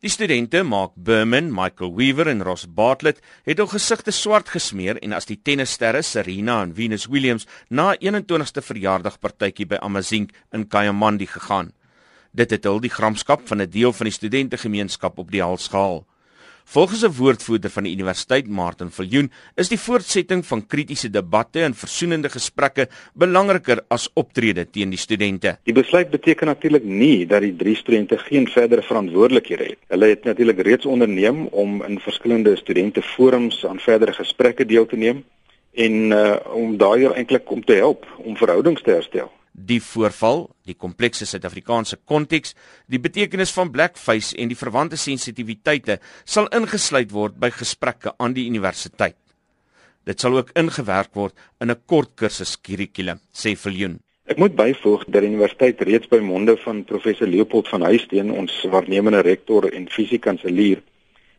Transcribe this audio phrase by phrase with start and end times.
[0.00, 5.12] Die studente Mark Berman, Michael Weaver en Ross Bartlett het hul gesigte swart gesmeer en
[5.12, 11.74] as die tennissterre Serena en Venus Williams na 21ste verjaardagpartytjie by Amazing in Kayamandi gegaan.
[12.32, 16.06] Dit het hul die gramskap van 'n deel van die studentegemeenskap op die hals gehaal.
[16.70, 21.74] Volgens 'n woordvoerder van die universiteit, Martin Viljoen, is die voortsetting van kritiese debatte en
[21.74, 25.58] versoenende gesprekke belangriker as optrede teen die studente.
[25.62, 29.78] Die besluit beteken natuurlik nie dat die drie studente geen verdere verantwoordelikhede het.
[29.88, 34.96] Hulle het natuurlik reeds onderneem om in verskillende studente forums aan verdere gesprekke deel te
[34.96, 35.24] neem
[35.74, 40.76] en uh, om daaier eintlik om te help om verhoudings te herstel die voorval, die
[40.78, 42.54] komplekse Suid-Afrikaanse konteks,
[42.86, 48.46] die betekenis van blackface en die verwante sensitiwiteite sal ingesluit word by gesprekke aan die
[48.48, 49.18] universiteit.
[50.06, 54.00] Dit sal ook ingewerk word in 'n kort kursus kurrikulum, sê Viljoen.
[54.30, 58.52] Ek moet byvoeg dat die universiteit reeds by monde van professor Leopold van Huisteen, ons
[58.70, 60.82] waarnemende rektor en fisiekanselier,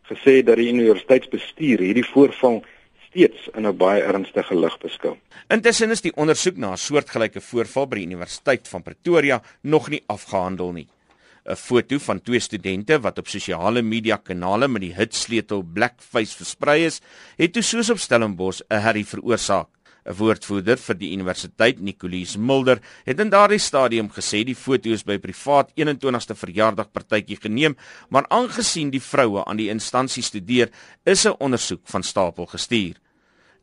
[0.04, 2.64] gesê dat die universiteitsbestuur hierdie voorval
[3.12, 5.18] steeds in 'n baie ernstige lig beskou.
[5.50, 10.04] Intussen is die ondersoek na 'n soortgelyke voorval by die Universiteit van Pretoria nog nie
[10.08, 10.88] afgehandel nie.
[11.46, 16.86] 'n Foto van twee studente wat op sosiale media kanale met die hitsleutel Blackface versprei
[16.86, 17.02] is,
[17.38, 19.68] het toe soos op Stellenbosch 'n herrie veroorsaak.
[20.06, 25.04] 'n Woordvoerder vir die universiteit, Nicolies Mulder, het in daardie stadium gesê die foto is
[25.06, 27.78] by privaat 21ste verjaardagpartytjie geneem,
[28.10, 30.72] maar aangesien die vroue aan die instansie studeer,
[31.06, 32.96] is 'n ondersoek van stapel gestuur.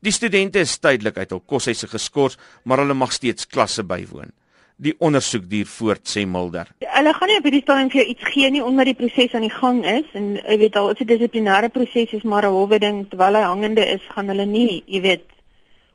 [0.01, 4.31] Die studente is tydelik uit hul koshuise geskort, maar hulle mag steeds klasse bywoon.
[4.79, 6.69] Die ondersoek duur voort, sê Mulder.
[6.79, 9.43] Hulle gaan nie op hierdie stadium vir jou iets gee nie omdat die proses aan
[9.43, 12.79] die gang is en jy weet al, dit 'n dissiplinêre proses is, maar 'n howe
[12.79, 15.25] ding terwyl hy hangende is, gaan hulle nie, jy weet,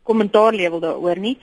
[0.04, 1.38] kommentaar lewer daaroor nie.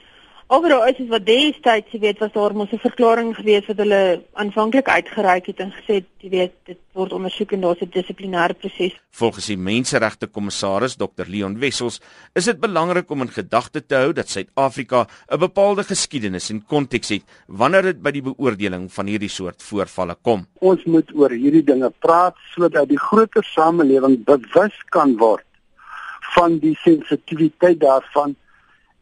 [0.51, 4.25] Alhoewel is dit wat destyds, jy weet, was daar mos 'n verklaring gewees wat hulle
[4.35, 8.99] aanvanklik uitgereik het en gesê, jy weet, dit word ondersoek en daar's 'n dissiplinêre proses.
[9.11, 12.01] Volgens die menseregte kommissaris Dr Leon Wessels,
[12.35, 17.09] is dit belangrik om in gedagte te hou dat Suid-Afrika 'n bepaalde geskiedenis en konteks
[17.09, 20.47] het wanneer dit by die beoordeling van hierdie soort voorvalle kom.
[20.59, 25.47] Ons moet oor hierdie dinge praat sodat die groter samelewing bewus kan word
[26.35, 28.35] van die sensitiwiteit daarvan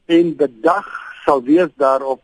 [0.09, 0.89] en bedag
[1.25, 2.21] sal wees daarop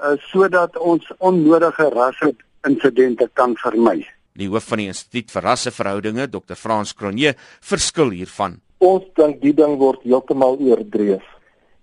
[0.00, 2.32] uh, sodat ons onnodige rasse
[2.68, 4.00] insidente kan vermy.
[4.32, 6.56] Die hoof van die Instituut vir Rasseverhoudinge, Dr.
[6.56, 8.60] Frans Cronje, verskil hiervan.
[8.80, 11.26] Ons dink die ding word heeltemal oordreef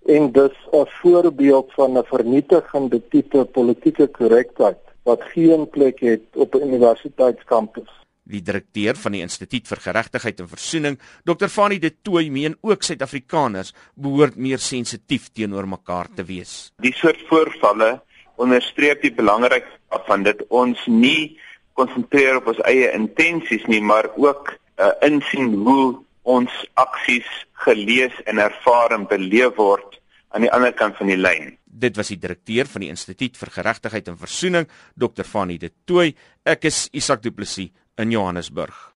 [0.08, 6.56] en dis 'n voorbeeld van 'n vernietigende tipe politieke korrektheid wat geen plek het op
[6.56, 7.92] 'n universiteitskampus.
[8.28, 11.48] Die direkteur van die Instituut vir Geregtigheid en Versoening, Dr.
[11.48, 16.74] Fanie de Tooy, meen ook Suid-Afrikaners behoort meer sensitief teenoor mekaar te wees.
[16.84, 18.02] Die soort voorvalle
[18.36, 21.38] onderstreep die belangrikheid van dit ons nie
[21.80, 25.96] konsentreer op ons eie intensies nie, maar ook uh, insien hoe
[26.28, 27.28] ons aksies
[27.64, 29.98] gelees en ervaar en beleef word
[30.36, 31.54] aan die ander kant van die lyn.
[31.64, 34.68] Dit was die direkteur van die Instituut vir Geregtigheid en Versoening,
[35.00, 35.24] Dr.
[35.24, 36.12] Fanie de Tooy.
[36.44, 38.94] Ek is Isak Du Plessis in Johannesburg.